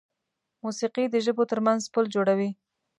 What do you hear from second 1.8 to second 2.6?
پل جوړوي.